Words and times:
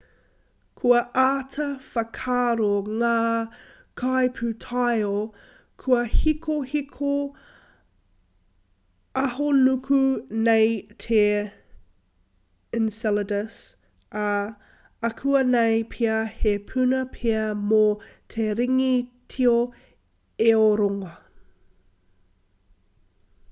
kua 0.79 0.99
āta 1.23 1.65
whakaaro 1.95 2.69
ngā 3.01 3.09
kaipūtaiao 4.01 5.19
kua 5.83 5.99
hikohiko 6.13 7.11
ahonuku 9.25 9.99
nei 10.49 10.73
te 11.07 11.21
enceladus 12.81 13.59
ā 14.25 14.33
akuanei 15.13 15.87
pea 15.95 16.17
he 16.41 16.57
puna 16.73 17.05
pea 17.19 17.45
mō 17.71 17.85
te 18.37 18.49
ringi 18.63 18.91
tio 19.37 19.57
e 20.51 20.51
o 20.67 20.69
rongo 20.83 21.15